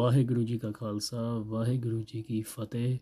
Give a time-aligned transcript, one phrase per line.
[0.00, 3.00] Waheguru Ji Ka Khalsa, Waheguru Ji Ki Fateh.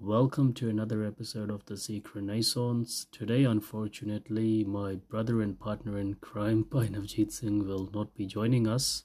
[0.00, 3.06] Welcome to another episode of the Sikh Renaissance.
[3.12, 9.04] Today, unfortunately, my brother and partner in crime, Painavjit Singh, will not be joining us.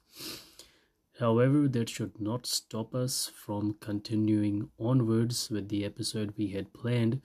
[1.20, 7.20] However, that should not stop us from continuing onwards with the episode we had planned,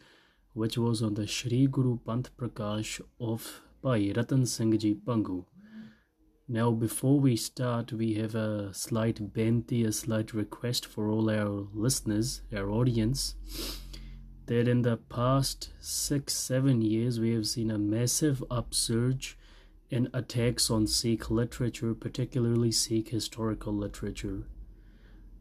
[0.53, 5.45] which was on the Sri Guru Panth Prakash of Bhai Ratan Singh Ji Bhangu.
[6.49, 11.67] Now, before we start, we have a slight benti, a slight request for all our
[11.75, 13.35] listeners, our audience,
[14.47, 19.37] that in the past six, seven years, we have seen a massive upsurge
[19.91, 24.45] in attacks on Sikh literature, particularly Sikh historical literature.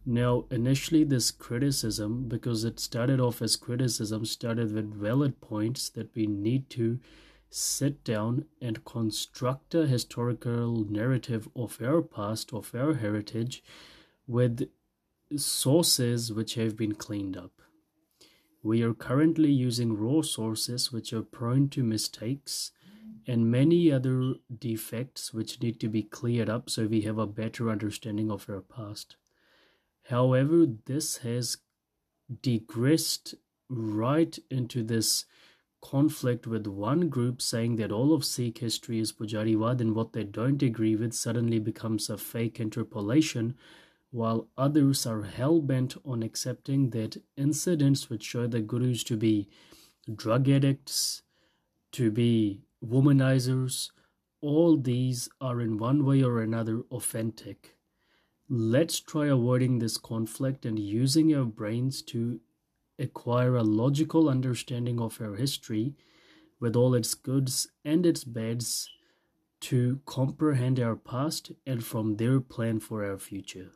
[0.07, 6.15] Now, initially, this criticism, because it started off as criticism, started with valid points that
[6.15, 6.99] we need to
[7.55, 13.63] sit down and construct a historical narrative of our past, of our heritage,
[14.27, 14.67] with
[15.37, 17.61] sources which have been cleaned up.
[18.61, 22.71] We are currently using raw sources which are prone to mistakes
[23.25, 27.69] and many other defects which need to be cleared up so we have a better
[27.69, 29.15] understanding of our past.
[30.09, 31.57] However, this has
[32.41, 33.35] digressed
[33.69, 35.23] right into this
[35.91, 40.23] conflict with one group saying that all of Sikh history is Pujariwad and what they
[40.23, 43.55] don't agree with suddenly becomes a fake interpolation,
[44.09, 49.47] while others are hell bent on accepting that incidents which show the Gurus to be
[50.11, 51.21] drug addicts,
[51.91, 53.91] to be womanizers,
[54.41, 57.75] all these are in one way or another authentic.
[58.49, 62.39] Let's try avoiding this conflict and using our brains to
[62.99, 65.93] acquire a logical understanding of our history
[66.59, 68.89] with all its goods and its bads
[69.59, 73.71] to comprehend our past and from there plan for our future.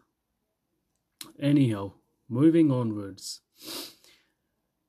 [1.40, 1.94] Anyhow,
[2.28, 3.42] moving onwards.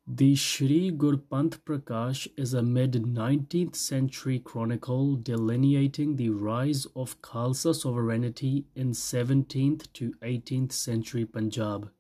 [0.07, 7.75] The Shri Gurpanth Prakash is a mid 19th century chronicle delineating the rise of Khalsa
[7.75, 11.91] sovereignty in 17th to 18th century Punjab.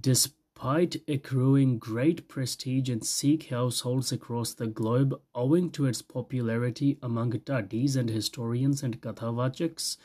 [0.00, 6.98] Despite Despite accruing great prestige in Sikh households across the globe owing to its popularity
[7.00, 9.98] among Dhadis and historians and Kathavachaks,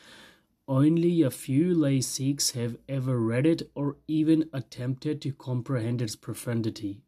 [0.68, 6.14] only a few lay Sikhs have ever read it or even attempted to comprehend its
[6.14, 7.00] profundity.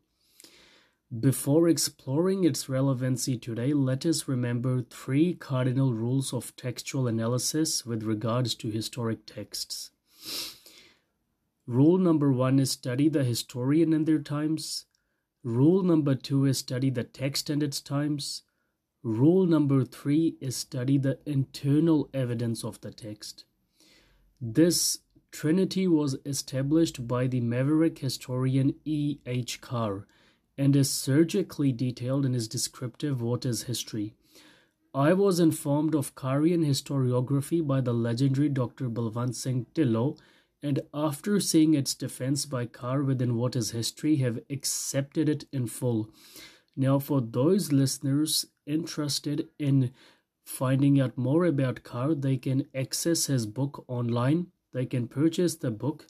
[1.21, 8.03] Before exploring its relevancy today, let us remember three cardinal rules of textual analysis with
[8.03, 9.93] regards to historic texts.
[11.67, 14.87] Rule number one is study the historian and their times.
[15.43, 18.43] Rule number two is study the text and its times.
[19.03, 23.45] Rule number three is study the internal evidence of the text.
[24.41, 25.01] This
[25.33, 29.19] trinity was established by the maverick historian E.
[29.27, 29.61] H.
[29.61, 30.07] Carr
[30.57, 34.15] and is surgically detailed in his descriptive What is History.
[34.95, 38.89] I was informed of Carrian historiography by the legendary Dr.
[38.89, 40.17] Balwant Singh Dhillon
[40.63, 45.67] and after seeing its defense by Carr within what is history, have accepted it in
[45.67, 46.11] full.
[46.77, 49.93] Now, for those listeners interested in
[50.45, 54.49] finding out more about Carr, they can access his book online.
[54.73, 56.07] They can purchase the book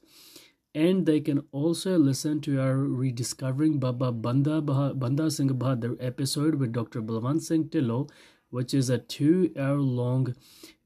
[0.75, 6.73] and they can also listen to our Rediscovering Baba Banda, Banda Singh Bahadur episode with
[6.73, 7.01] Dr.
[7.01, 8.11] Balwant Singh Dhillon
[8.51, 10.35] which is a two hour long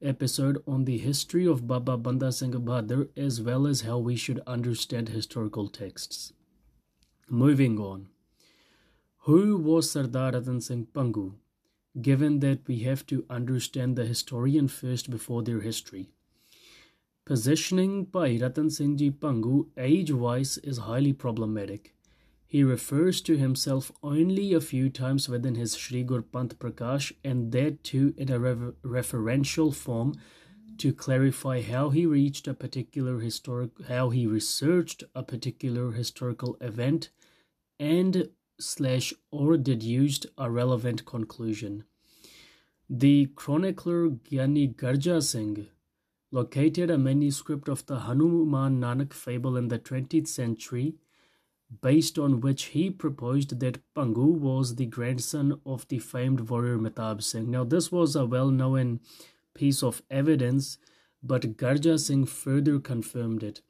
[0.01, 4.41] episode on the history of Baba Banda Singh Bahadur as well as how we should
[4.47, 6.33] understand historical texts.
[7.29, 8.07] Moving on.
[9.25, 11.33] Who was Sardar Ratan Singh Bhangu?
[12.01, 16.09] Given that we have to understand the historian first before their history.
[17.25, 21.93] Positioning by Ratan Singh Ji Bhangu age wise is highly problematic.
[22.51, 27.81] He refers to himself only a few times within his Sri Gurpanth Prakash and that
[27.81, 30.15] too in a refer- referential form
[30.79, 37.09] to clarify how he reached a particular historic how he researched a particular historical event
[37.79, 38.27] and
[38.59, 41.85] slash or deduced a relevant conclusion.
[42.89, 45.67] The chronicler Gyani Garja Singh
[46.31, 50.95] located a manuscript of the Hanuman Natak fable in the 20th century
[51.79, 57.23] based on which he proposed that Bhangu was the grandson of the famed warrior Mehtab
[57.23, 57.49] Singh.
[57.49, 58.99] Now, this was a well known
[59.53, 60.77] piece of evidence,
[61.23, 63.61] but Garja Singh further confirmed it.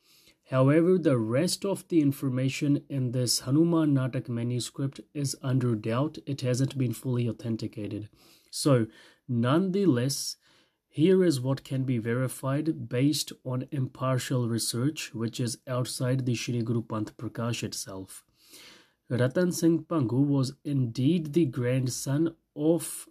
[0.49, 6.17] However, the rest of the information in this Hanuman Natak manuscript is under doubt.
[6.25, 8.09] It hasn't been fully authenticated.
[8.49, 8.87] So,
[9.29, 10.35] nonetheless,
[10.93, 16.61] Here is what can be verified based on impartial research, which is outside the Shri
[16.61, 18.25] Guru Panth Prakash itself.
[19.09, 23.07] Ratan Singh Bhangu was indeed the grandson of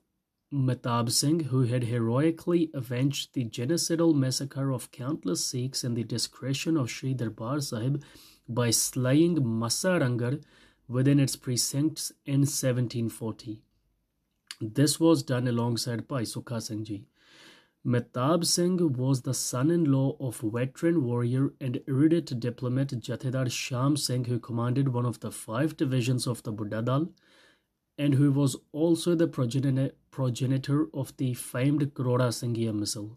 [0.53, 6.77] Mehtab Singh, who had heroically avenged the genocidal massacre of countless Sikhs in the discretion
[6.77, 8.03] of Sri Darbar Sahib
[8.47, 10.43] by slaying Massa Rangar
[10.87, 13.63] within its precincts in 1740.
[14.61, 17.07] This was done alongside Bhai Sukha Singh Ji.
[17.85, 24.39] Mehtab Singh was the son-in-law of veteran warrior and erudite diplomat Jathedar Sham Singh who
[24.39, 27.09] commanded one of the five divisions of the Buddha Dal
[27.97, 33.17] and who was also the progenitor of the famed Karoda Singhia misl.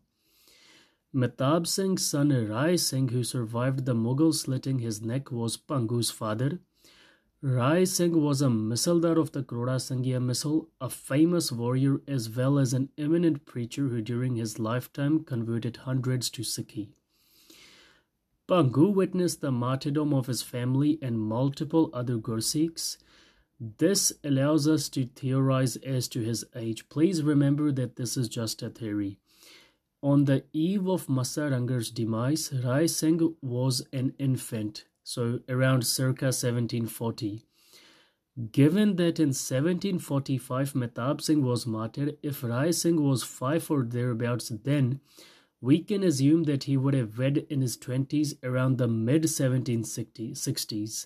[1.14, 6.60] Mehtab Singh's son Rai Singh, who survived the Mughal slitting his neck, was Bhangu's father.
[7.46, 12.58] Rai Singh was a misildar of the Karoda Singhia misl, a famous warrior as well
[12.58, 16.94] as an eminent preacher who during his lifetime converted hundreds to Sikhi.
[18.48, 22.98] Bhangu witnessed the martyrdom of his family and multiple other Gursikhs.
[23.60, 26.88] This allows us to theorize as to his age.
[26.88, 29.18] Please remember that this is just a theory.
[30.02, 36.26] On the eve of Massa Rangar's demise, Rai Singh was an infant, so around circa
[36.26, 37.46] 1740.
[38.52, 44.50] Given that in 1745 Mehtab Singh was martyred, if Rai Singh was 5 or thereabouts
[44.64, 45.02] then,
[45.62, 51.06] we can assume that he would have read in his 20s around the mid 1760s.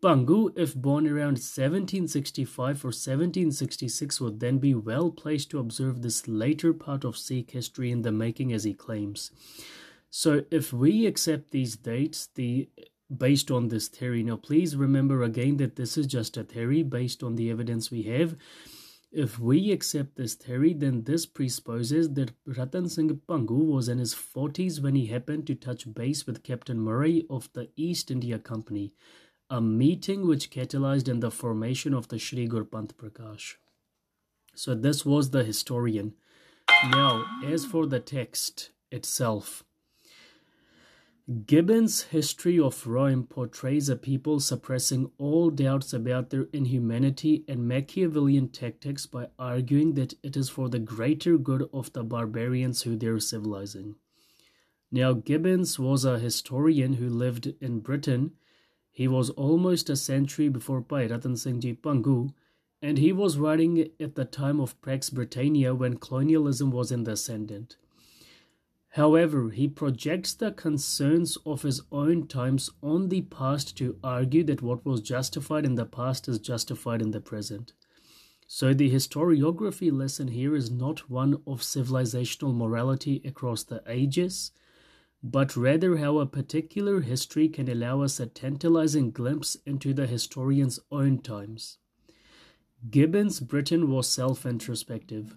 [0.00, 6.28] Bhangu, if born around 1765 or 1766, would then be well placed to observe this
[6.28, 9.32] later part of Sikh history in the making as he claims.
[10.10, 12.68] So if we accept these dates, the
[13.14, 17.22] based on this theory, now please remember again that this is just a theory based
[17.22, 18.36] on the evidence we have.
[19.10, 24.14] If we accept this theory, then this presupposes that Ratan Singh Bhangu was in his
[24.14, 28.92] 40s when he happened to touch base with Captain Murray of the East India Company
[29.50, 33.54] a meeting which catalyzed in the formation of the Shri Gurpanth Prakash.
[34.54, 36.14] So this was the historian.
[36.90, 39.64] Now, as for the text itself,
[41.46, 48.48] Gibbon's History of Rome portrays a people suppressing all doubts about their inhumanity and Machiavellian
[48.48, 53.08] tactics by arguing that it is for the greater good of the barbarians who they
[53.08, 53.96] are civilizing.
[54.90, 58.32] Now, Gibbons was a historian who lived in Britain
[58.98, 62.34] he was almost a century before Bhai Ratan Singh Ji Bhangu,
[62.82, 67.12] and he was writing at the time of Pax Britannia when colonialism was in the
[67.12, 67.76] ascendant.
[68.92, 74.62] However, he projects the concerns of his own times on the past to argue that
[74.62, 77.74] what was justified in the past is justified in the present.
[78.46, 84.52] So, the historiography lesson here is not one of civilizational morality across the ages,
[85.22, 90.80] but rather how a particular history can allow us a tantalizing glimpse into the historian's
[90.90, 91.76] own times.
[92.88, 95.34] Gibbon's Britain was self introspective.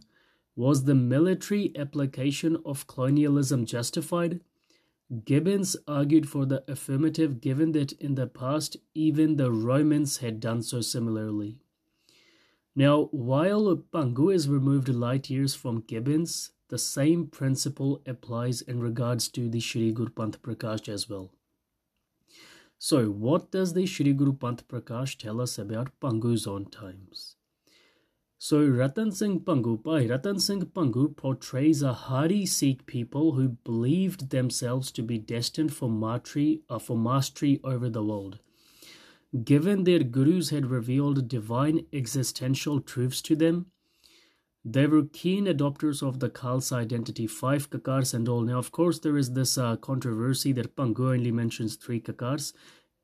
[0.56, 4.42] Was the military application of colonialism justified?
[5.26, 10.62] Gibbons argued for the affirmative given that in the past even the Romans had done
[10.62, 11.60] so similarly.
[12.76, 19.28] Now, while Bhangu is removed light years from Gibbons, the same principle applies in regards
[19.30, 21.34] to the Shri Guru Panth Prakash as well.
[22.80, 27.36] So, what does the Shri Guru Panth Prakash tell us about Bhangu's own times?
[28.44, 34.92] So, Ratan Singh by Ratan Singh Bhangu portrays a hardy Sikh people who believed themselves
[34.94, 38.40] to be destined for mastery, uh, for mastery over the world.
[39.44, 43.68] Given their gurus had revealed divine existential truths to them,
[44.66, 48.42] they were keen adopters of the Khalsa identity, five kakars and all.
[48.42, 52.54] Now, of course, there is this uh, controversy that Bhangu only mentions three kakars.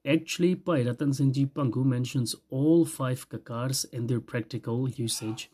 [0.07, 5.51] Actually, Bhai Ratan Singh Ji Bhangu mentions all five kakars in their practical usage.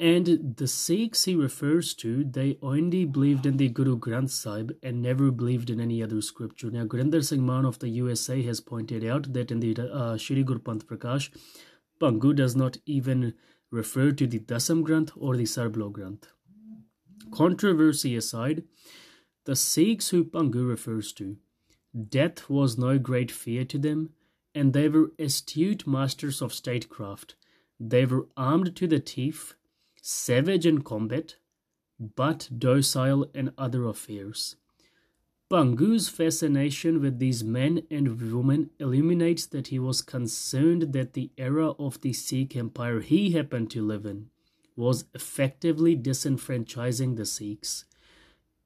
[0.00, 5.00] And the Sikhs he refers to, they only believed in the Guru Granth Sahib and
[5.00, 6.70] never believed in any other scripture.
[6.70, 10.42] Now, Gurinder Singh Mann of the USA has pointed out that in the uh, Shri
[10.42, 11.30] Guru Panth Prakash,
[11.98, 13.32] Bhangu does not even
[13.70, 16.24] refer to the Dasam Granth or the Sarbloh Granth.
[17.30, 18.64] Controversy aside,
[19.44, 21.36] the Sikhs who Bhangu refers to,
[21.96, 24.10] death was no great fear to them,
[24.54, 27.34] and they were astute masters of statecraft.
[27.78, 29.54] They were armed to the teeth,
[30.00, 31.36] savage in combat,
[31.98, 34.56] but docile in other affairs.
[35.48, 41.70] Bhangu's fascination with these men and women illuminates that he was concerned that the era
[41.72, 44.30] of the Sikh Empire he happened to live in
[44.74, 47.84] was effectively disenfranchising the Sikhs.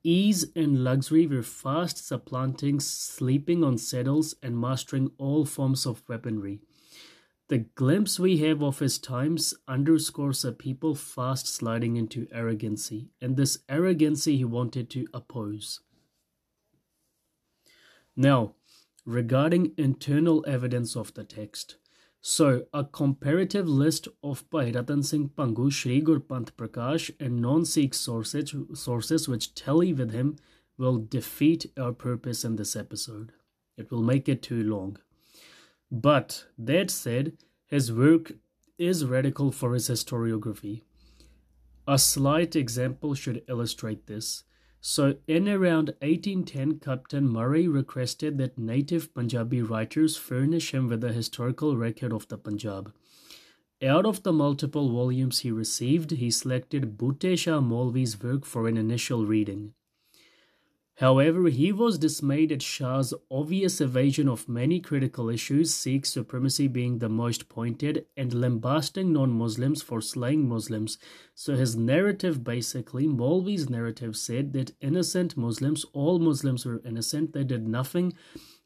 [0.03, 6.61] Ease and luxury were fast supplanting sleeping on saddles and mastering all forms of weaponry.
[7.49, 13.37] The glimpse we have of his times underscores a people fast sliding into arrogancy, and
[13.37, 15.81] this arrogancy he wanted to oppose.
[18.17, 18.55] Now,
[19.05, 21.77] regarding internal evidence of the text.
[22.23, 28.55] So, a comparative list of Bhai Ratan Singh Bhangu, Sri Gurpanth Prakash, and non-Sikh sources,
[28.75, 30.37] sources which tally with him
[30.77, 33.33] will defeat our purpose in this episode.
[33.79, 34.99] It will make it too long.
[35.91, 38.33] But that said, his work
[38.77, 40.83] is radical for his historiography.
[41.89, 44.45] A slight example should illustrate this.
[44.83, 51.13] So, in around 1810, Captain Murray requested that native Punjabi writers furnish him with a
[51.13, 52.93] historical record of the Punjab.
[53.83, 58.79] Out of the multiple volumes he received, he selected Bute Shah Maulvi's work for an
[58.79, 59.75] initial reading.
[61.01, 66.99] However, he was dismayed at Shah's obvious evasion of many critical issues, Sikh supremacy being
[66.99, 70.99] the most pointed, and lambasting non Muslims for slaying Muslims.
[71.35, 77.45] So, his narrative basically, Maulvi's narrative said that innocent Muslims, all Muslims were innocent, they
[77.45, 78.13] did nothing.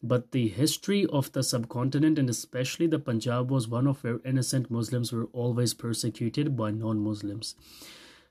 [0.02, 4.72] But the history of the subcontinent and especially the Punjab was one of where innocent
[4.72, 7.54] Muslims were always persecuted by non Muslims.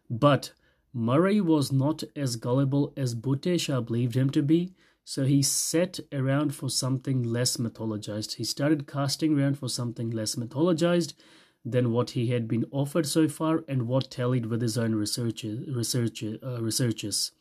[0.09, 0.51] But
[0.93, 4.73] Murray was not as gullible as Bute Shah believed him to be,
[5.03, 8.35] so he set around for something less mythologized.
[8.35, 11.13] He started casting around for something less mythologized
[11.65, 15.43] than what he had been offered so far and what tallied with his own research,
[15.43, 17.31] research, uh, researches.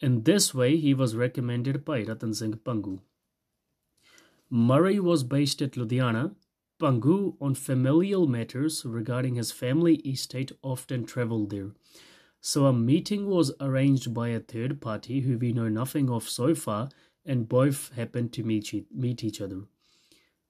[0.00, 2.98] In this way, he was recommended by Ratan Singh Bhangu.
[4.50, 6.34] Murray was based at Ludhiana.
[6.80, 11.70] Bhangu, on familial matters regarding his family estate, often travelled there.
[12.44, 16.56] So a meeting was arranged by a third party who we know nothing of so
[16.56, 16.88] far,
[17.24, 19.62] and both happened to meet, meet each other.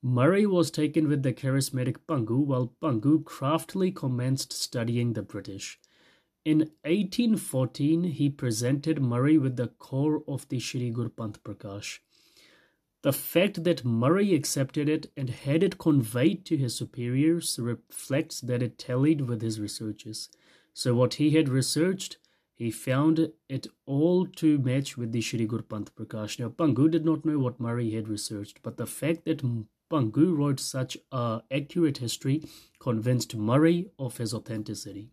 [0.02, 5.78] Murray was taken with the charismatic Bhangu, while Bhangu craftily commenced studying the British.
[6.46, 11.98] In 1814, he presented Murray with the core of the Shri Gurpanth Prakash.
[13.02, 18.62] The fact that Murray accepted it and had it conveyed to his superiors reflects that
[18.62, 20.30] it tallied with his researches.
[20.74, 22.16] So what he had researched,
[22.54, 26.38] he found it all to match with the Shri Gurpanth Prakash.
[26.38, 29.42] Now, Bhangu did not know what Murray had researched, but the fact that
[29.90, 32.42] Bhangu wrote such a accurate history
[32.78, 35.10] convinced Murray of his authenticity.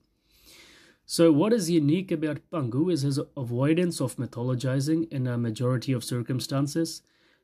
[1.06, 6.04] So, what is unique about Bhangu is his avoidance of mythologizing in a majority of
[6.04, 7.02] circumstances,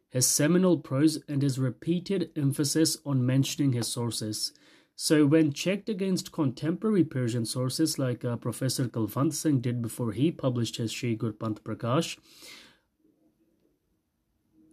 [0.10, 4.54] his seminal prose, and his repeated emphasis on mentioning his sources.
[4.98, 10.32] So, when checked against contemporary Persian sources like uh, Professor Kulwant Singh did before he
[10.32, 12.18] published his Shri Gurpanth Prakash,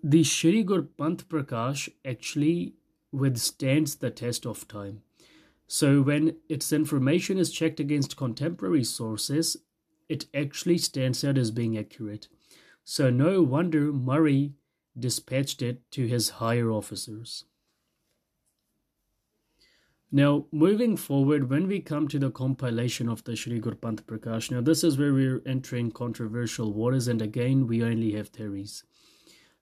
[0.02, 2.74] the Shri Gurpanth Prakash actually
[3.10, 5.02] withstands the test of time.
[5.66, 9.56] So, when its information is checked against contemporary sources,
[10.08, 12.28] it actually stands out as being accurate.
[12.84, 14.54] So, no wonder Murray
[14.96, 17.44] dispatched it to his higher officers.
[20.14, 24.60] Now, moving forward, when we come to the compilation of the Shri Gurpanth Prakash, now
[24.60, 28.84] this is where we're entering controversial waters, and again, we only have theories.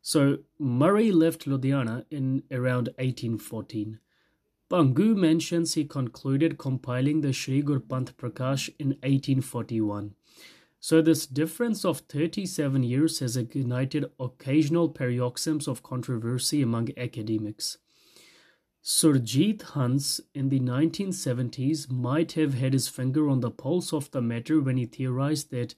[0.02, 4.00] So, Murray left Ludhiana in around 1814.
[4.69, 10.16] Bhangu mentions he concluded compiling the Shri Gurpanth Prakash in 1841.
[10.80, 17.78] So, this difference of 37 years has ignited occasional paroxysms of controversy among academics.
[18.82, 24.22] Surjit Hans in the 1970s might have had his finger on the pulse of the
[24.22, 25.75] matter when he theorized that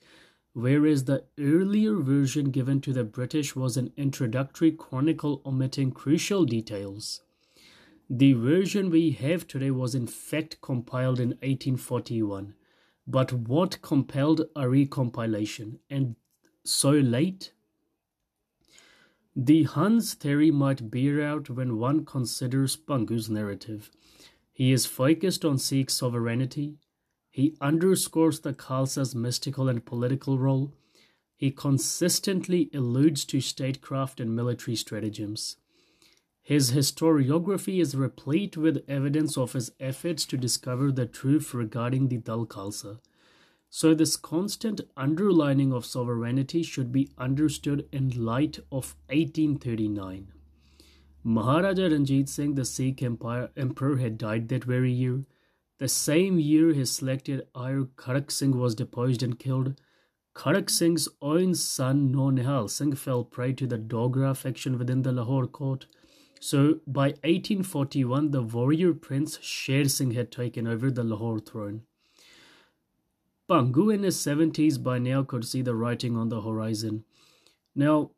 [0.52, 7.23] whereas the earlier version given to the British was an introductory chronicle omitting crucial details,
[8.09, 12.54] the version we have today was in fact compiled in 1841.
[13.06, 15.78] But what compelled a recompilation?
[15.90, 16.16] And
[16.64, 17.52] so late?
[19.35, 23.91] The Hans theory might bear out when one considers Bhangu's narrative.
[24.53, 26.77] He is focused on Sikh sovereignty.
[27.31, 30.75] He underscores the Khalsa's mystical and political role.
[31.35, 35.57] He consistently alludes to statecraft and military stratagems.
[36.43, 42.19] His historiography is replete with evidence of his efforts to discover the truth regarding the
[42.19, 42.99] Dal Khalsa.
[43.75, 50.31] So, this constant underlining of sovereignty should be understood in light of 1839.
[51.25, 55.25] Maharaja Ranjit Singh, the Sikh Empire, emperor, had died that very year.
[55.79, 59.81] The same year his selected heir Kharak Singh was deposed and killed,
[60.37, 65.47] Kharak Singh's own son Naunihal Singh fell prey to the Dogra faction within the Lahore
[65.47, 65.87] court.
[66.41, 71.85] So by 1841, the warrior prince Sher Singh had taken over the Lahore throne.
[73.52, 77.04] Bhangu in his 70s by now could see the writing on the horizon.
[77.75, 78.12] Now,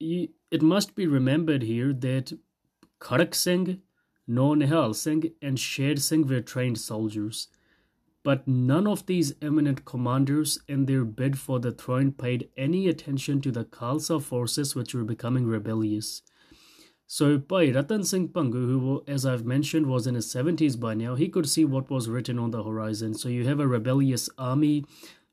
[0.00, 2.32] it must be remembered here that
[2.98, 3.82] Kharak Singh,
[4.26, 7.48] Naunihal Singh, and Sher Singh were trained soldiers.
[8.22, 13.42] But none of these eminent commanders in their bid for the throne paid any attention
[13.42, 16.22] to the Khalsa forces which were becoming rebellious.
[17.06, 21.14] So by Ratan Singh Bhangu, who, as I've mentioned, was in his 70s by now,
[21.14, 23.14] he could see what was written on the horizon.
[23.14, 24.84] So you have a rebellious army,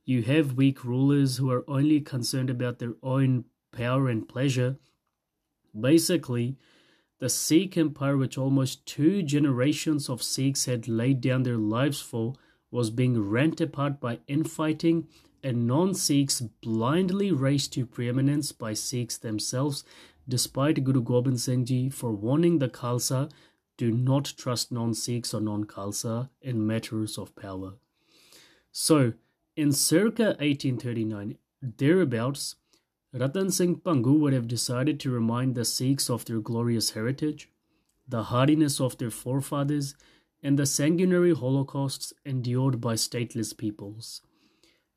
[0.05, 4.77] you have weak rulers who are only concerned about their own power and pleasure.
[5.79, 6.57] Basically,
[7.19, 12.33] the Sikh empire, which almost two generations of Sikhs had laid down their lives for,
[12.71, 15.07] was being rent apart by infighting,
[15.43, 19.83] and non Sikhs blindly raised to preeminence by Sikhs themselves,
[20.27, 23.31] despite Guru Gobind Singh Ji for warning the Khalsa
[23.77, 27.73] do not trust non Sikhs or non Khalsa in matters of power.
[28.71, 29.13] So,
[29.55, 32.55] in circa 1839, thereabouts,
[33.13, 37.49] Ratan Singh Bhangu would have decided to remind the Sikhs of their glorious heritage,
[38.07, 39.95] the hardiness of their forefathers,
[40.41, 44.21] and the sanguinary holocausts endured by stateless peoples.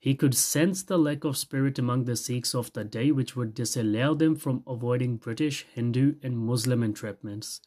[0.04, 3.54] He could sense the lack of spirit among the Sikhs of the day, which would
[3.54, 7.60] disallow them from avoiding British, Hindu, and Muslim entrapments.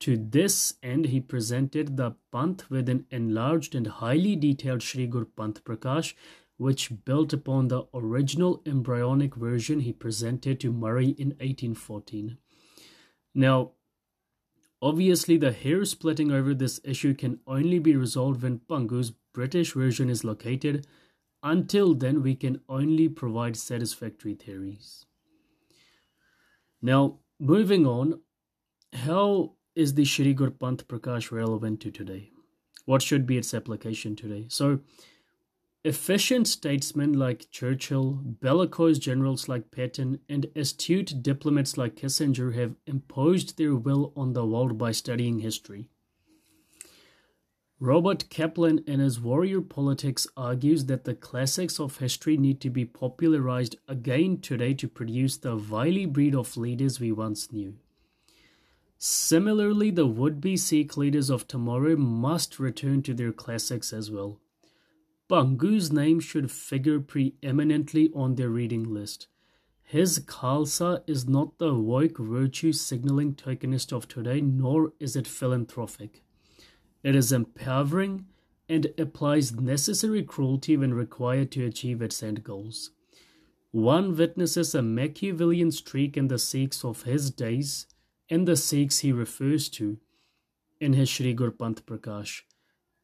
[0.00, 5.26] To this end, he presented the Panth with an enlarged and highly detailed Sri Gur
[5.26, 6.14] Panth Prakash,
[6.56, 12.38] which built upon the original embryonic version he presented to Murray in 1814.
[13.34, 13.72] Now,
[14.80, 20.08] obviously, the hair splitting over this issue can only be resolved when Bhangu's British version
[20.08, 20.86] is located.
[21.46, 25.06] Until then, we can only provide satisfactory theories.
[26.82, 28.20] Now, moving on,
[28.92, 32.30] how is the Shri Gur Prakash relevant to today?
[32.84, 34.46] What should be its application today?
[34.48, 34.80] So,
[35.84, 43.56] Efficient statesmen like Churchill, bellicose generals like Patton, and astute diplomats like Kissinger have imposed
[43.56, 45.90] their will on the world by studying history.
[47.78, 52.86] Robert Kaplan, in his Warrior Politics, argues that the classics of history need to be
[52.86, 57.74] popularized again today to produce the wily breed of leaders we once knew.
[58.96, 64.40] Similarly, the would be Sikh leaders of tomorrow must return to their classics as well.
[65.28, 69.26] Bhangu's name should figure preeminently on their reading list.
[69.82, 76.22] His Khalsa is not the woke virtue signaling tokenist of today, nor is it philanthropic.
[77.06, 78.26] It is empowering
[78.68, 82.90] and applies necessary cruelty when required to achieve its end goals.
[83.70, 87.86] One witnesses a Machiavellian streak in the Sikhs of his days
[88.28, 89.98] and the Sikhs he refers to
[90.80, 92.42] in his Sri Gur Panth Prakash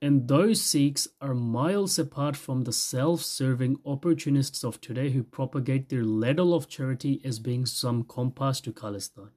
[0.01, 5.91] and those Sikhs are miles apart from the self serving opportunists of today who propagate
[5.91, 9.31] their ladle of charity as being some compass to Khalistan.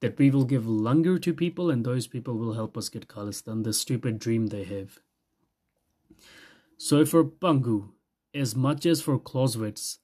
[0.00, 3.64] That we will give langar to people and those people will help us get Khalistan,
[3.64, 5.00] the stupid dream they have.
[6.76, 7.90] So for Bhangu,
[8.32, 9.98] as much as for Clausewitz,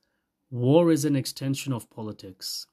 [0.50, 2.66] war is an extension of politics.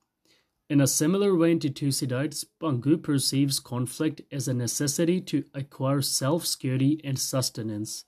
[0.70, 7.02] In a similar vein to Thucydides, Bhangu perceives conflict as a necessity to acquire self-security
[7.04, 8.06] and sustenance.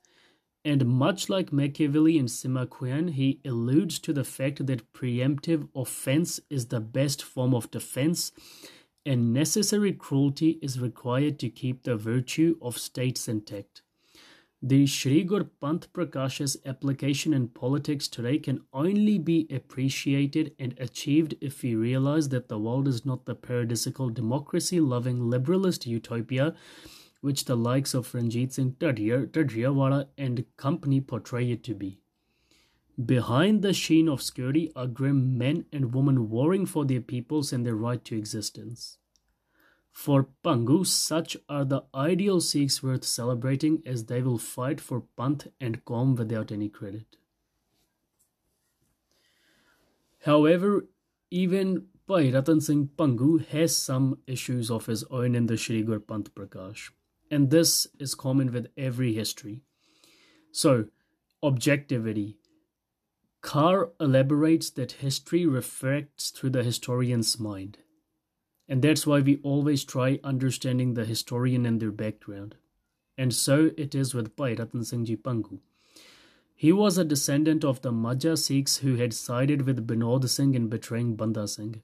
[0.64, 6.40] And much like Machiavelli and Sima Qian, he alludes to the fact that preemptive offense
[6.50, 8.32] is the best form of defense,
[9.06, 13.82] and necessary cruelty is required to keep the virtue of states intact.
[14.62, 21.36] The Sri Gur Panth Prakash's application in politics today can only be appreciated and achieved
[21.42, 26.56] if we realize that the world is not the paradisical democracy loving liberalist utopia
[27.20, 32.03] which the likes of Ranjit Singh Dhadrianwala and company portray it to be.
[33.04, 37.66] Behind the sheen of security are grim men and women warring for their peoples and
[37.66, 39.00] their right to existence.
[39.92, 45.48] For Bhangu, such are the ideal Sikhs worth celebrating as they will fight for Panth
[45.60, 47.18] and Qaum without any credit.
[50.26, 50.88] However,
[51.32, 56.00] even Bhai Ratan Singh Bhangu has some issues of his own in the Shri Gur
[56.00, 56.92] Panth Prakash,
[57.32, 59.62] and this is common with every history.
[60.52, 60.86] So,
[61.42, 62.38] objectivity.
[63.44, 67.78] Carr elaborates that history reflects through the historian's mind.
[68.68, 72.56] And that's why we always try understanding the historian and their background.
[73.18, 75.60] and so it is with Bhai Ratan Singh Ji Bhangu.
[76.56, 80.68] He was a descendant of the Majha Sikhs who had sided with Binod Singh in
[80.68, 81.84] betraying Banda Singh.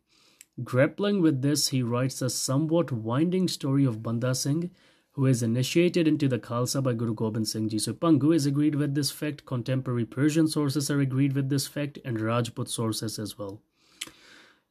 [0.64, 4.72] Grappling with this, he writes a somewhat winding story of Banda Singh,
[5.12, 7.80] who is initiated into the Khalsa by Guru Gobind Singh Ji.
[7.80, 11.98] So Bhangu is agreed with this fact, contemporary Persian sources are agreed with this fact,
[12.06, 13.62] and Rajput sources as well.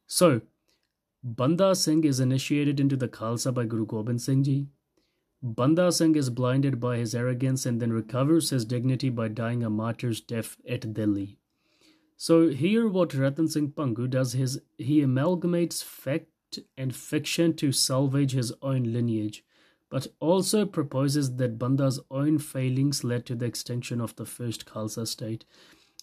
[0.07, 0.41] So,
[1.23, 4.67] Banda Singh is initiated into the Khalsa by Guru Gobind Singh Ji.
[5.41, 9.69] Banda Singh is blinded by his arrogance and then recovers his dignity by dying a
[9.69, 11.37] martyr's death at Delhi.
[12.17, 18.33] So here what Ratan Singh Bhangu does is he amalgamates fact and fiction to salvage
[18.33, 19.45] his own lineage,
[19.89, 25.07] but also proposes that Banda's own failings led to the extinction of the first Khalsa
[25.07, 25.45] state.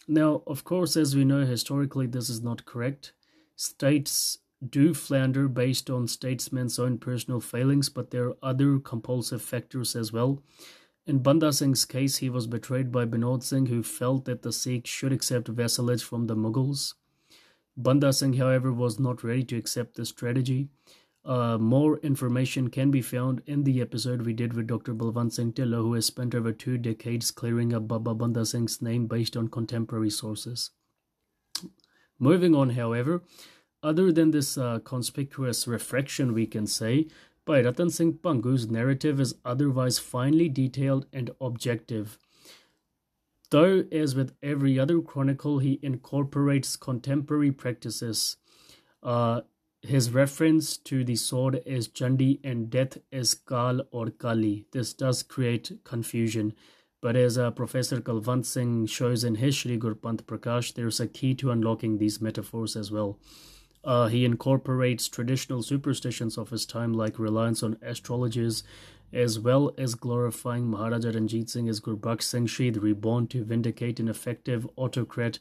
[0.08, 3.12] Now, of course, as we know historically, this is not correct.
[3.56, 9.94] States do flounder based on statesmen's own personal failings, but there are other compulsive factors
[9.94, 10.42] as well.
[11.06, 14.90] In Banda Singh's case, he was betrayed by Binod Singh, who felt that the Sikhs
[14.90, 16.94] should accept vassalage from the Mughals.
[17.76, 20.68] Banda Singh, however, was not ready to accept this strategy.
[21.26, 24.94] Uh, more information can be found in the episode we did with Dr.
[24.94, 29.08] Balwant Singh Dhillon, who has spent over two decades clearing up Baba Banda Singh's name
[29.08, 30.70] based on contemporary sources.
[32.20, 33.24] Moving on, however,
[33.82, 37.08] other than this uh, conspicuous refraction, we can say,
[37.44, 42.18] Bhai Ratan Singh Bhangu's narrative is otherwise finely detailed and objective.
[43.50, 48.36] Though, as with every other chronicle, he incorporates contemporary practices.
[49.02, 49.42] Uh,
[49.86, 54.66] his reference to the sword as Chandi and death as Kal or Kali.
[54.72, 56.54] This does create confusion.
[57.00, 61.34] But as uh, Professor Kulwant Singh shows in his Shri Gurpanth Prakash, there's a key
[61.34, 63.18] to unlocking these metaphors as well.
[63.84, 68.64] Uh, he incorporates traditional superstitions of his time, like reliance on astrologers,
[69.12, 74.08] as well as glorifying Maharaja Ranjit Singh as Gurbaksh Singh Shahid, reborn to vindicate an
[74.08, 75.38] effective autocrat,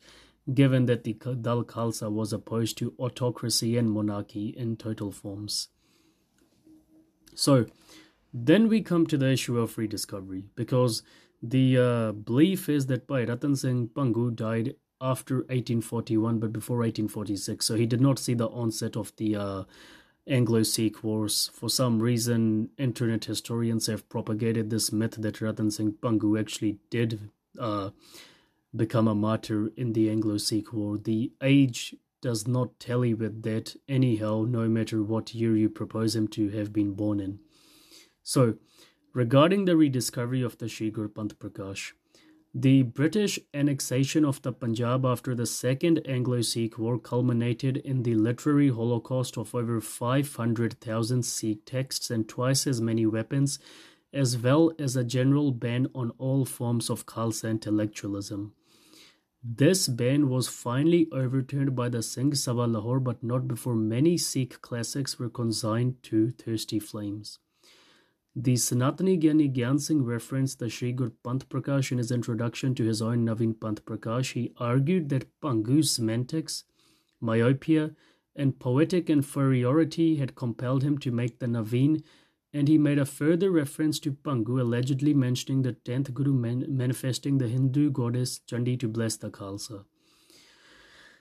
[0.53, 5.69] given that the Dal Khalsa was opposed to autocracy and monarchy in total forms.
[7.33, 7.65] So,
[8.33, 11.03] then we come to the issue of rediscovery, because
[11.41, 17.65] the uh, belief is that Bhai Ratan Singh Bhangu died after 1841 but before 1846
[17.65, 19.63] so he did not see the onset of the uh,
[20.27, 26.39] anglo-sikh wars for some reason internet historians have propagated this myth that ratan singh bhangu
[26.39, 27.29] actually did
[27.59, 27.89] uh,
[28.75, 34.45] become a martyr in the anglo-sikh war the age does not tally with that anyhow
[34.47, 37.39] no matter what year you propose him to have been born in
[38.23, 38.55] so
[39.13, 41.93] regarding the rediscovery of the Shri Gurpanth Prakash
[42.57, 48.15] the British annexation of the Punjab after the Second Anglo Sikh War culminated in the
[48.15, 53.59] literary holocaust of over 500,000 Sikh texts and twice as many weapons,
[54.13, 58.53] as well as a general ban on all forms of Khalsa intellectualism.
[59.47, 64.59] This ban was finally overturned by the Singh Sabha Lahore, but not before many Sikh
[64.63, 67.37] classics were consigned to thirsty flames.
[68.35, 72.83] The Sanatani Gyani Gyan Singh referenced the Sri Gur Panth Prakash in his introduction to
[72.83, 74.33] his own Navin Panth Prakash.
[74.33, 76.63] He argued that Bhangu's semantics,
[77.21, 77.91] myopia,
[78.35, 82.01] and poetic inferiority had compelled him to make the Naveen,
[82.55, 87.37] and he made a further reference to Bhangu allegedly mentioning the 10th Guru man- manifesting
[87.37, 89.83] the Hindu goddess Chandi to bless the Khalsa.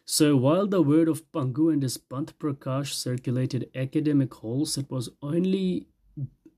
[0.04, 5.08] So while the word of Bhangu and his Panth Prakash circulated academic halls, it was
[5.22, 5.88] only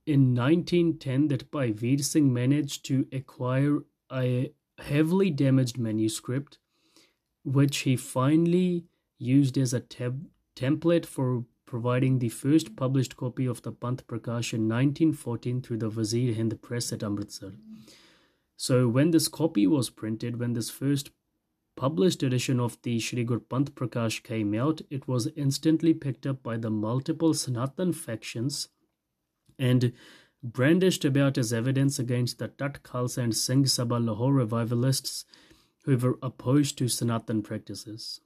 [0.05, 3.79] in 1910 that Bhai Veer Singh managed to acquire
[4.13, 6.59] a heavily damaged manuscript,
[7.45, 8.85] which he finally
[9.19, 14.69] used as a template for providing the first published copy of the Panth Prakash in
[14.69, 17.53] 1914 through the Wazir Hind Press at Amritsar.
[18.57, 21.11] So when this copy was printed, when this first
[21.77, 26.43] published edition of the Shri Gur Panth Prakash came out, it was instantly picked up
[26.43, 28.69] by the multiple Sanatan factions
[29.59, 29.93] and
[30.43, 35.25] brandished about as evidence against the Tat Khalsa and Singh Sabha Lahore revivalists
[35.85, 38.21] who were opposed to Sanatan practices.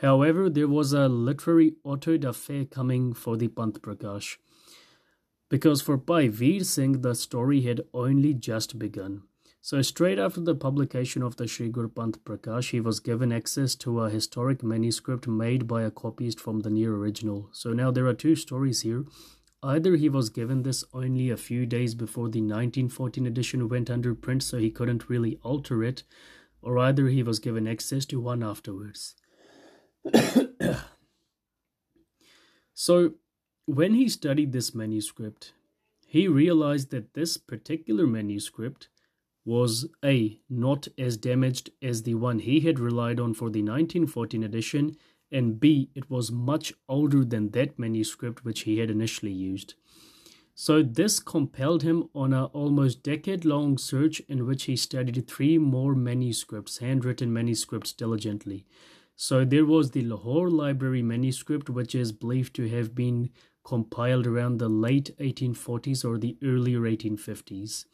[0.00, 4.36] However, there was a literary auto da fe coming for the Panth Prakash,
[5.48, 9.22] because for Bhai Veer Singh the story had only just begun.
[9.60, 13.74] So, straight after the publication of the Sri Gur Panth Prakash, he was given access
[13.76, 17.48] to a historic manuscript made by a copyist from the near original.
[17.50, 19.04] So, now there are two stories here.
[19.64, 24.14] Either he was given this only a few days before the 1914 edition went under
[24.14, 26.04] print, so he couldn't really alter it,
[26.62, 29.16] or either he was given access to one afterwards.
[32.74, 33.14] so,
[33.66, 35.52] when he studied this manuscript,
[36.06, 38.88] he realized that this particular manuscript
[39.44, 40.40] was A.
[40.48, 44.96] not as damaged as the one he had relied on for the 1914 edition,
[45.30, 45.90] and B.
[45.94, 49.74] it was much older than that manuscript which he had initially used.
[50.54, 55.94] So this compelled him on an almost decade-long search in which he studied three more
[55.94, 58.66] manuscripts, handwritten manuscripts diligently.
[59.20, 63.30] So there was the Lahore Library manuscript, which is believed to have been
[63.64, 67.86] compiled around the late 1840s or the earlier 1850s.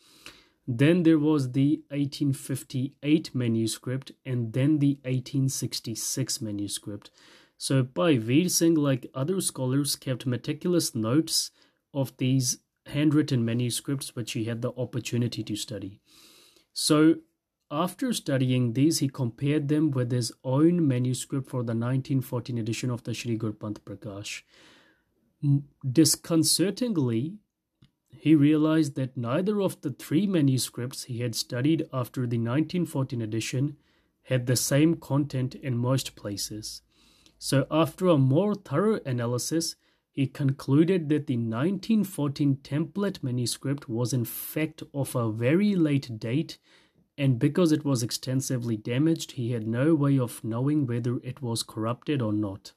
[0.68, 7.10] Then there was the 1858 manuscript and then the 1866 manuscript.
[7.56, 11.50] So Bhai Veer Singh, like other scholars, kept meticulous notes
[11.94, 12.58] of these
[12.88, 16.00] handwritten manuscripts which he had the opportunity to study.
[16.74, 17.14] So,
[17.70, 23.02] after studying these, he compared them with his own manuscript for the 1914 edition of
[23.04, 24.42] the Sri Gurpanth Prakash.
[25.90, 27.38] Disconcertingly,
[28.10, 33.76] he realized that neither of the three manuscripts he had studied after the 1914 edition
[34.24, 36.82] had the same content in most places.
[37.38, 39.76] So, after a more thorough analysis,
[40.10, 46.58] he concluded that the 1914 template manuscript was in fact of a very late date,
[47.16, 51.62] and because it was extensively damaged, he had no way of knowing whether it was
[51.62, 52.72] corrupted or not.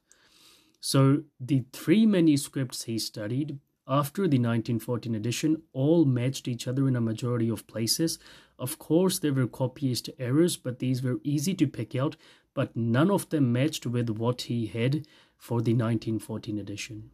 [0.80, 6.95] So, the three manuscripts he studied after the 1914 edition all matched each other in
[6.95, 8.19] a majority of places.
[8.60, 12.15] Of course, there were copyist errors, but these were easy to pick out,
[12.54, 17.12] but none of them matched with what he had for the 1914 edition.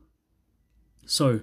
[1.05, 1.41] So,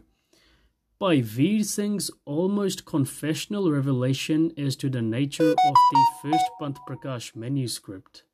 [1.01, 5.57] Bhai Veer Singh's almost confessional revelation as to the nature of
[5.93, 8.25] the first Panth Prakash manuscript,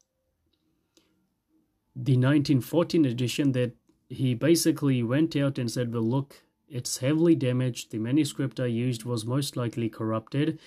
[1.94, 3.76] the 1914 edition that
[4.08, 7.92] he basically went out and said, Well, look, it's heavily damaged.
[7.92, 10.58] The manuscript I used was most likely corrupted.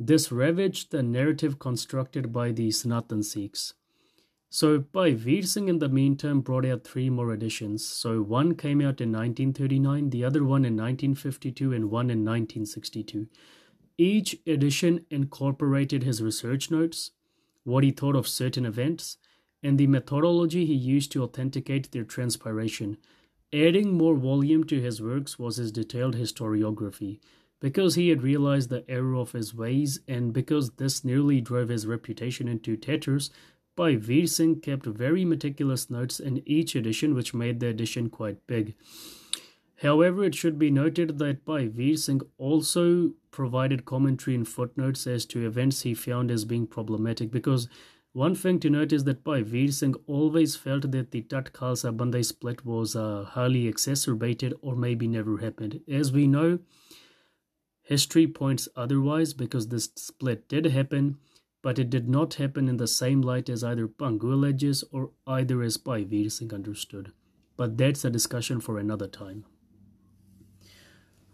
[0.00, 3.74] This ravaged the narrative constructed by the Sanatan Sikhs.
[4.48, 7.86] So Bhai Veer in the meantime brought out three more editions.
[7.86, 13.26] So one came out in 1939, the other one in 1952, and one in 1962.
[13.98, 17.12] Each edition incorporated his research notes,
[17.64, 19.16] what he thought of certain events,
[19.62, 22.98] and the methodology he used to authenticate their transpiration.
[23.52, 27.20] Adding more volume to his works was his detailed historiography.
[27.58, 31.86] Because he had realized the error of his ways, and because this nearly drove his
[31.86, 33.30] reputation into tatters,
[33.76, 38.46] Bhai Veer Singh kept very meticulous notes in each edition, which made the edition quite
[38.46, 38.74] big.
[39.82, 45.26] However, it should be noted that Bhai Veer Singh also provided commentary and footnotes as
[45.26, 47.68] to events he found as being problematic because
[48.14, 51.94] one thing to note is that Bhai Veer Singh always felt that the Tat Khalsa
[51.94, 55.80] Bandai split was uh, highly exacerbated or maybe never happened.
[55.86, 56.60] As we know,
[57.82, 61.18] history points otherwise because this split did happen
[61.66, 65.62] but it did not happen in the same light as either Bhangu alleges or either
[65.62, 67.10] as Bhai Veer Singh understood.
[67.56, 69.44] But that's a discussion for another time.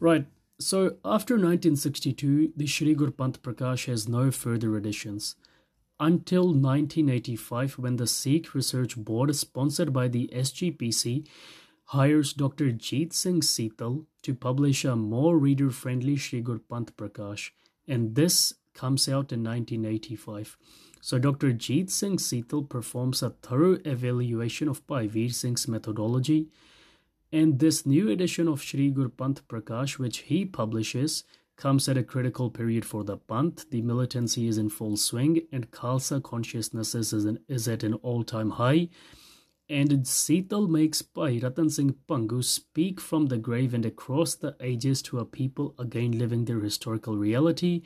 [0.00, 0.24] Right,
[0.58, 5.36] so after 1962, the Shri Gurpanth Prakash has no further additions.
[6.00, 11.28] Until 1985, when the Sikh Research Board, sponsored by the SGPC,
[11.88, 12.72] hires Dr.
[12.72, 17.50] Jeet Singh Seetal to publish a more reader friendly Shri Gurpanth Prakash,
[17.86, 20.56] and this comes out in 1985.
[21.00, 21.52] So Dr.
[21.52, 26.48] Jeet Singh Seetal performs a thorough evaluation of Bhai Veer Singh's methodology,
[27.32, 31.24] and this new edition of Shri Gurpanth Prakash, which he publishes,
[31.56, 33.70] comes at a critical period for the Panth.
[33.70, 38.50] The militancy is in full swing, and Khalsa consciousness is, an, is at an all-time
[38.50, 38.88] high.
[39.68, 45.02] And Seetal makes Bhai Ratan Singh Bhangu speak from the grave and across the ages
[45.02, 47.82] to a people again living their historical reality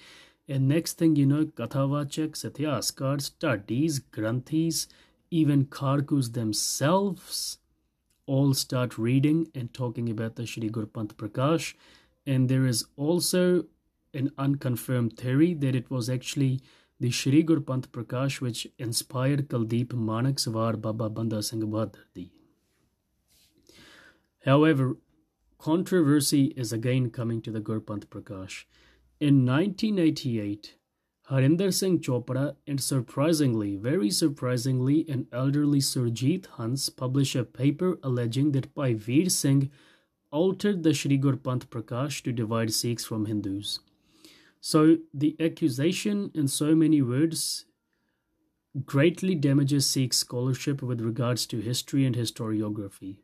[0.49, 4.87] and next thing you know, Kathavachak, Satyaskar, studies, Granthis,
[5.31, 7.59] even Kharkus themselves
[8.27, 11.75] all start reading and talking about the Shri Gurpanth Prakash.
[12.27, 13.67] And there is also
[14.15, 16.61] an unconfirmed theory that it was actually
[16.99, 21.91] the Shri Gurpanth Prakash which inspired Kuldeep Manak Sawar Baba Banda Singh
[24.45, 24.97] However,
[25.59, 28.65] controversy is again coming to the Gurpanth Prakash.
[29.18, 30.74] In 1988,
[31.31, 38.52] Harinder Singh Chopra and surprisingly, very surprisingly, an elderly Surjit Hans published a paper alleging
[38.52, 39.70] that Bhai Veer Singh
[40.31, 43.81] altered the Shri Gurpanth Prakash to divide Sikhs from Hindus.
[44.61, 47.64] So the accusation, in so many words,
[48.85, 53.16] greatly damages Sikh scholarship with regards to history and historiography.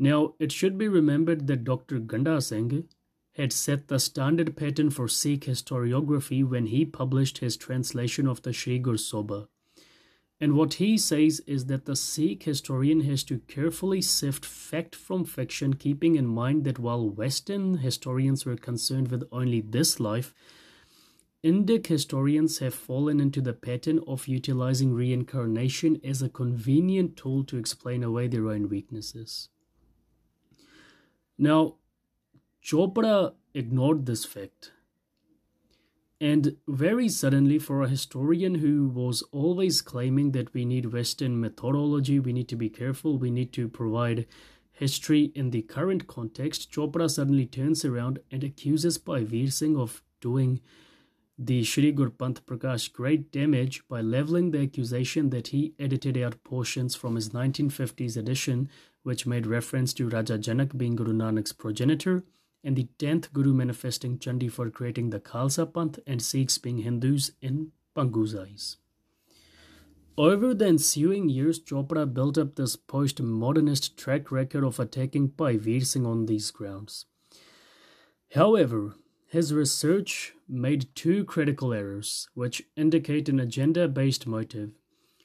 [0.00, 2.00] Now, it should be remembered that Dr.
[2.00, 2.88] Ganda Singh
[3.40, 8.52] had set the standard pattern for Sikh historiography when he published his translation of the
[8.52, 9.48] Sri Gur Sobha.
[10.38, 15.24] And what he says is that the Sikh historian has to carefully sift fact from
[15.24, 20.34] fiction, keeping in mind that while Western historians were concerned with only this life,
[21.42, 27.56] Indic historians have fallen into the pattern of utilizing reincarnation as a convenient tool to
[27.56, 29.48] explain away their own weaknesses.
[31.38, 31.76] Now,
[32.62, 34.72] Chopra ignored this fact.
[36.20, 42.20] And very suddenly, for a historian who was always claiming that we need Western methodology,
[42.20, 44.26] we need to be careful, we need to provide
[44.80, 50.60] history in the current context, Chopra suddenly turns around and accuses Bhai Singh of doing
[51.38, 56.94] the Shri Gurpanth Prakash great damage by leveling the accusation that he edited out portions
[56.94, 58.70] from his 1950s edition,
[59.02, 62.24] which made reference to Raja Janak being Guru Nanak's progenitor
[62.62, 67.32] and the 10th Guru manifesting Chandi for creating the Khalsa Panth and Sikhs being Hindus
[67.40, 68.76] in Bhangu's eyes.
[70.18, 75.80] Over the ensuing years, Chopra built up this post-modernist track record of attacking Bhai Veer
[75.80, 77.06] Singh on these grounds.
[78.34, 78.96] However,
[79.26, 84.72] his research made two critical errors, which indicate an agenda-based motive.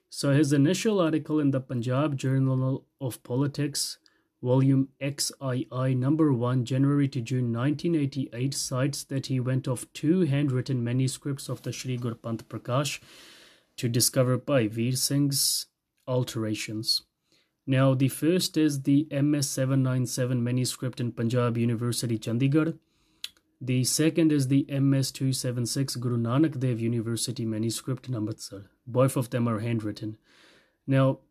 [0.09, 3.97] So his initial article in the Punjab Journal of Politics
[4.45, 10.83] Volume XII number 1 January to June 1988 cites that he went off two handwritten
[10.83, 12.99] manuscripts of the Sri Gurpanth Prakash
[13.77, 15.65] to discover Bhai Veer Singh's
[16.07, 17.01] alterations.
[17.65, 22.77] Now the first is the MS 797 manuscript in Punjab University Chandigarh.
[23.59, 28.65] The second is the MS 276 Guru Nanak Dev University manuscript Namritsar.
[28.85, 30.17] Both of them are handwritten.
[30.85, 31.21] Now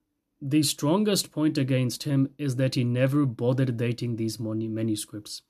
[0.46, 5.40] the strongest point against him is that he never bothered dating these manuscripts.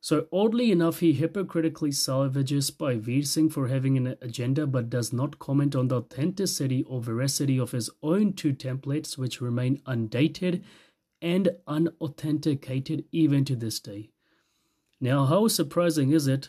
[0.00, 5.12] So, oddly enough, he hypocritically salvages Bhai Veer Singh for having an agenda but does
[5.12, 10.64] not comment on the authenticity or veracity of his own two templates, which remain undated
[11.20, 14.08] and unauthenticated even to this day.
[15.02, 16.48] Now, how surprising is it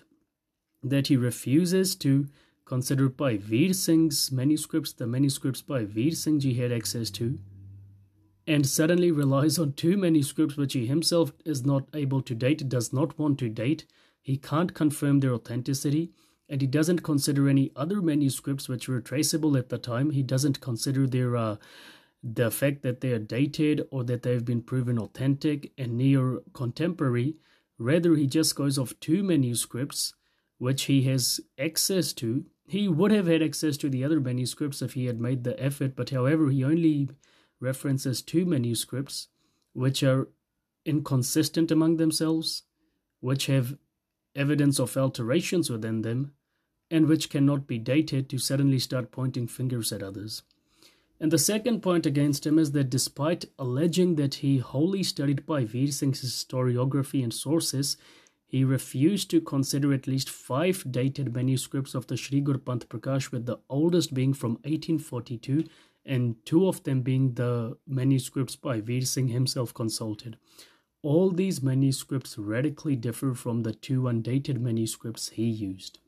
[0.81, 2.27] that he refuses to
[2.63, 7.37] consider Bhai Veer Singh's manuscripts, the manuscripts Bhai Veer Singh ji had access to,
[8.47, 12.69] and suddenly relies on too many scripts which he himself is not able to date,
[12.69, 13.85] does not want to date,
[14.21, 16.11] he can't confirm their authenticity,
[16.49, 20.11] and he doesn't consider any other manuscripts which were traceable at the time.
[20.11, 21.55] He doesn't consider their uh,
[22.23, 27.35] the fact that they are dated or that they've been proven authentic and near contemporary.
[27.77, 30.13] Rather, he just goes off two manuscripts
[30.57, 32.45] which he has access to.
[32.67, 35.95] He would have had access to the other manuscripts if he had made the effort,
[35.95, 37.09] but however, he only
[37.65, 39.27] references two manuscripts
[39.73, 40.29] which are
[40.85, 42.63] inconsistent among themselves,
[43.19, 43.77] which have
[44.35, 46.31] evidence of alterations within them,
[46.91, 50.43] and which cannot be dated to suddenly start pointing fingers at others.
[51.19, 55.63] And the second point against him is that despite alleging that he wholly studied Bhai
[55.63, 57.97] Veer Singh's historiography and sources,
[58.45, 63.45] he refused to consider at least five dated manuscripts of the Sri Gurpanth Prakash, with
[63.45, 65.65] the oldest being from 1842
[66.05, 70.37] and two of them being the manuscripts Bhai Veer Singh himself consulted.
[71.01, 75.99] All these manuscripts radically differ from the two undated manuscripts he used.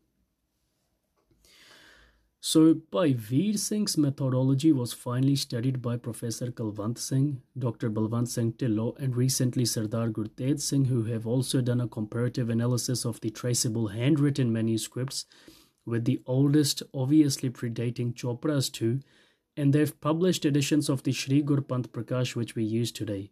[2.39, 7.89] So, Bhai Veer Singh's methodology was finally studied by Professor Kulwant Singh, Dr.
[7.89, 13.05] Balwant Singh Dhillon, and recently Sardar Gurtej Singh, who have also done a comparative analysis
[13.05, 15.25] of the traceable handwritten manuscripts,
[15.85, 19.01] with the oldest obviously predating Chopra's two,
[19.57, 23.31] and they've published editions of the Sri Gurpanth Prakash which we use today.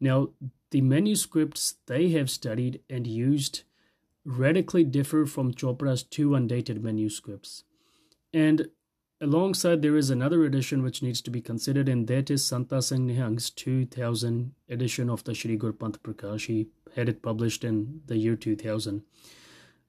[0.00, 0.28] Now,
[0.70, 3.62] the manuscripts they have studied and used
[4.24, 7.64] radically differ from Chopra's two undated manuscripts.
[8.32, 8.68] And
[9.20, 13.08] alongside, there is another edition which needs to be considered, and that is Santa Singh
[13.08, 16.46] Nihang's 2000 edition of the Sri Gurpanth Prakash.
[16.46, 19.02] He had it published in the year 2000.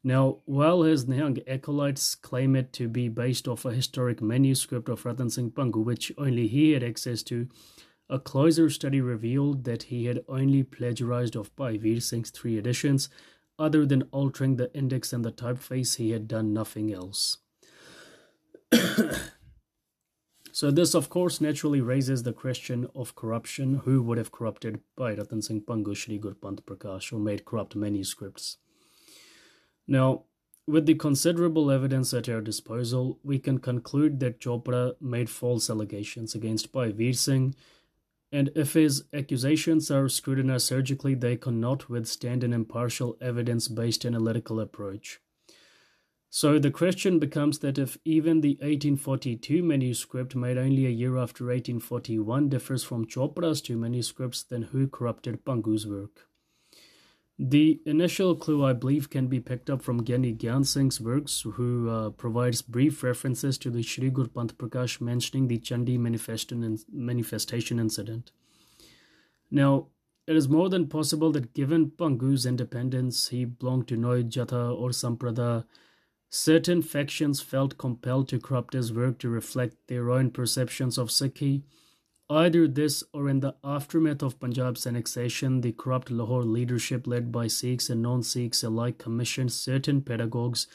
[0.07, 5.03] Now, while his Nihang acolytes claim it to be based off a historic manuscript of
[5.03, 7.49] Ratan Singh Bhangu, which only he had access to,
[8.09, 13.09] a closer study revealed that he had only plagiarized off Bhai Veer Singh's three editions.
[13.59, 17.39] Other than altering the index and the typeface, he had done nothing else.
[20.53, 23.81] so this, of course, naturally raises the question of corruption.
[23.83, 28.59] Who would have corrupted Bhai Ratan Singh Bhangu, Shri Gurpanth Prakash, or made corrupt manuscripts?
[29.87, 30.23] Now,
[30.67, 36.35] with the considerable evidence at our disposal, we can conclude that Chopra made false allegations
[36.35, 37.55] against Bhai Veer Singh,
[38.31, 44.59] and if his accusations are scrutinized surgically, they cannot withstand an impartial evidence based analytical
[44.59, 45.21] approach.
[46.29, 51.45] So the question becomes that if even the 1842 manuscript, made only a year after
[51.45, 56.26] 1841, differs from Chopra's two manuscripts, then who corrupted Bhangu's work?
[57.39, 61.87] The initial clue, I believe, can be picked up from Gyani Gyan Singh's works, who
[61.87, 65.99] uh, provides brief references to the Shri Guru Panth Prakash mentioning the Chandi
[66.91, 68.31] manifestation incident.
[69.51, 69.87] Now,
[70.25, 74.89] it is more than possible that given Bhangu's independence, he belonged to Noy Jatha or
[74.89, 75.65] Samprada,
[76.29, 81.61] certain factions felt compelled to corrupt his work to reflect their own perceptions of Sikhi
[82.29, 87.47] Either this or in the aftermath of Punjab's annexation, the corrupt Lahore leadership led by
[87.47, 90.67] Sikhs and non-Sikhs alike commissioned certain pedagogues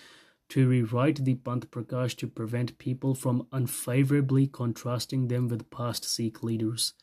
[0.49, 6.43] to rewrite the Panth Prakash to prevent people from unfavorably contrasting them with past Sikh
[6.43, 6.95] leaders.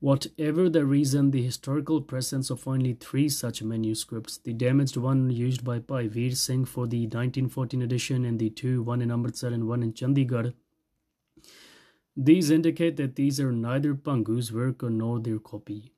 [0.00, 5.64] Whatever the reason, the historical presence of only three such manuscripts, the damaged one used
[5.64, 9.68] by Bhai Veer Singh for the 1914 edition and the two, one in Amritsar and
[9.68, 10.54] one in Chandigarh,
[12.16, 15.92] these indicate that these are neither Bhangu's work nor their copy.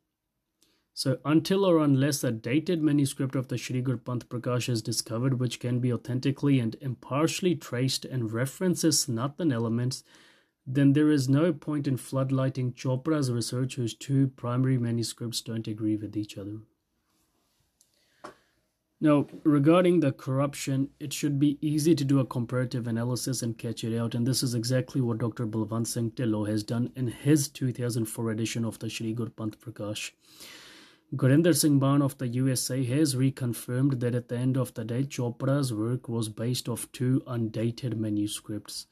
[0.96, 5.40] So until or unless a dated manuscript of the Shri Guru Panth Prakash is discovered
[5.40, 10.04] which can be authentically and impartially traced and references Sanatan elements,
[10.64, 15.96] then there is no point in floodlighting Chopra's research whose two primary manuscripts don't agree
[15.96, 16.60] with each other.
[19.05, 23.84] Now, regarding the corruption, it should be easy to do a comparative analysis and catch
[23.84, 25.46] it out, and this is exactly what Dr.
[25.46, 30.12] Balwant Singh Dhillon has done in his 2004 edition of the Shri Guru Panth Prakash.
[31.14, 35.02] Gurinder Singh Ban of the USA has reconfirmed that at the end of the day,
[35.02, 38.86] Chopra's work was based off two undated manuscripts.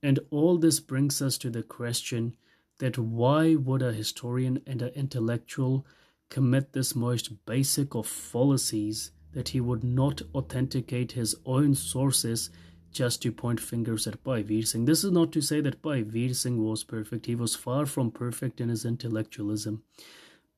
[0.00, 2.36] And all this brings us to the question
[2.78, 5.84] that why would a historian and an intellectual
[6.28, 12.50] commit this most basic of fallacies that he would not authenticate his own sources
[12.92, 14.84] just to point fingers at Bhai Veer Singh.
[14.84, 17.26] This is not to say that Bhai Veer Singh was perfect.
[17.26, 19.84] He was far from perfect in his intellectualism.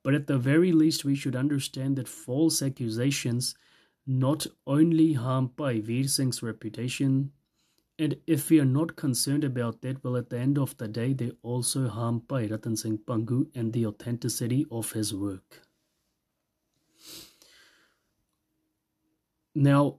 [0.02, 3.54] But at the very least, we should understand that false accusations
[4.06, 7.32] not only harm Bhai Veer Singh's reputation,
[7.98, 11.12] and if we are not concerned about that, well, at the end of the day,
[11.12, 15.60] they also harm Bhai Ratan Singh Bhangu and the authenticity of his work.
[19.54, 19.98] Now,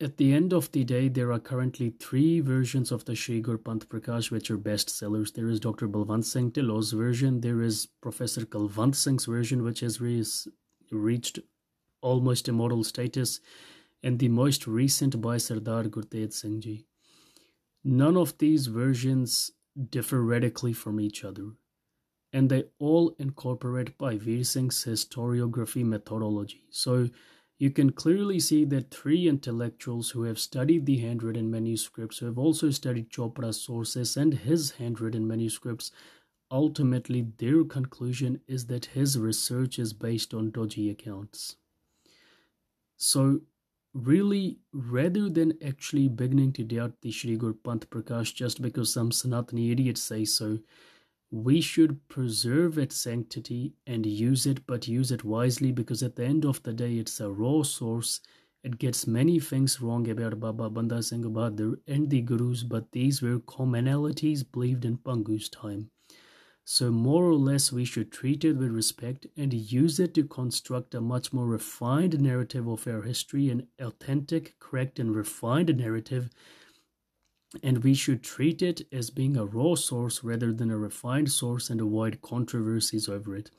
[0.00, 3.86] at the end of the day, there are currently three versions of the Shri Panth
[3.86, 5.32] Prakash which are best sellers.
[5.32, 5.88] There is Dr.
[5.88, 10.24] Balwant Singh Dhillon's version, there is Professor Kulwant Singh's version, which has re-
[10.90, 11.38] reached
[12.02, 13.40] almost immortal status,
[14.02, 16.86] and the most recent by Sardar Gurtej Singh Ji.
[17.84, 19.52] None of these versions
[19.90, 21.52] differ radically from each other,
[22.32, 26.64] and they all incorporate Bhai Veer Singh's historiography methodology.
[26.70, 27.10] So,
[27.58, 32.38] you can clearly see that three intellectuals who have studied the handwritten manuscripts, who have
[32.38, 35.92] also studied Chopra's sources and his handwritten manuscripts,
[36.50, 41.56] ultimately their conclusion is that his research is based on dodgy accounts.
[42.96, 43.40] So,
[43.92, 49.70] really, rather than actually beginning to doubt the Shri Guru Prakash just because some Sanatani
[49.70, 50.58] idiots say so,
[51.30, 56.24] we should preserve its sanctity and use it, but use it wisely because at the
[56.24, 58.20] end of the day, it's a raw source.
[58.62, 63.20] It gets many things wrong about Baba Banda Singh Bahadur and the Gurus, but these
[63.20, 65.90] were commonalities believed in Bhangu's time.
[66.66, 70.94] So, more or less, we should treat it with respect and use it to construct
[70.94, 76.30] a much more refined narrative of our history, an authentic, correct, and refined narrative
[77.62, 81.70] and we should treat it as being a raw source rather than a refined source
[81.70, 83.50] and avoid controversies over it.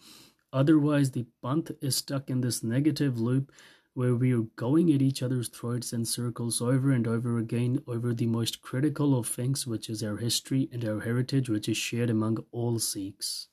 [0.52, 3.52] Otherwise, the Panth is stuck in this negative loop
[3.94, 8.14] where we are going at each other's throats in circles over and over again over
[8.14, 12.10] the most critical of things, which is our history and our heritage, which is shared
[12.10, 13.48] among all Sikhs.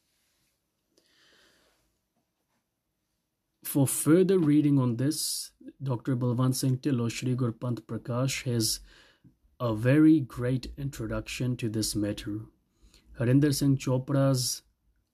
[3.63, 6.17] For further reading on this, Dr.
[6.17, 8.81] Balwant Singh Dhillon Shri Guru Panth Prakash has
[9.63, 12.41] a very great introduction to this matter.
[13.21, 14.63] Harinder Singh Chopra's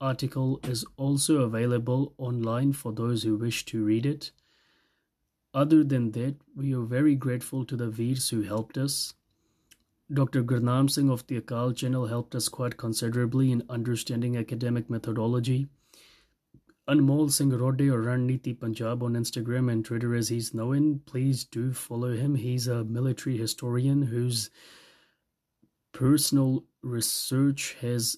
[0.01, 4.31] article is also available online for those who wish to read it.
[5.53, 9.13] Other than that, we are very grateful to the Veers who helped us.
[10.11, 10.43] Dr.
[10.43, 15.69] Gurnam Singh of the Akal channel helped us quite considerably in understanding academic methodology.
[16.89, 21.01] Anmol Singh Rode or Raniti Punjab on Instagram and Twitter as he's known.
[21.05, 22.35] Please do follow him.
[22.35, 24.49] He's a military historian whose
[25.93, 28.17] personal research has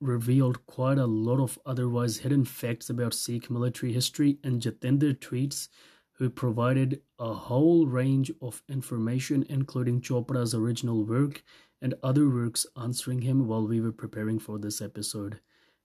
[0.00, 5.68] revealed quite a lot of otherwise hidden facts about Sikh military history, and Jatinder Tweets,
[6.12, 11.42] who provided a whole range of information, including Chopra's original work
[11.82, 15.40] and other works, answering him while we were preparing for this episode.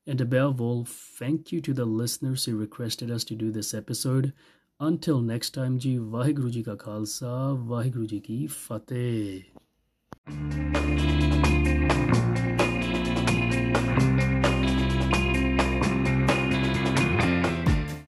[0.06, 4.34] And above all, thank you to the listeners who requested us to do this episode.
[4.80, 9.46] Until next time, ji Vaheguru ji ka khalsa, Vaheguru ji ki fateh.